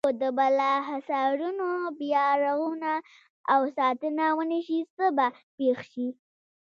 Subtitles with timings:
[0.07, 1.67] که د بالا حصارونو
[1.99, 2.91] بیا رغونه
[3.53, 5.27] او ساتنه ونشي څه به
[5.57, 6.07] پېښ شي.